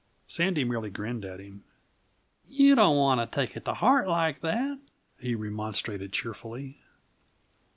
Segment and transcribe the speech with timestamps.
[0.25, 1.63] Sandy merely grinned at him.
[2.47, 4.79] "You don't want to take it to heart like that,"
[5.19, 6.79] he remonstrated cheerfully.